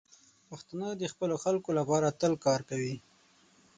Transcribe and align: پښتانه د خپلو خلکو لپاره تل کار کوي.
پښتانه 0.49 0.89
د 0.97 1.03
خپلو 1.13 1.35
خلکو 1.43 1.69
لپاره 1.79 2.15
تل 2.19 2.33
کار 2.45 2.59
کوي. 2.69 2.95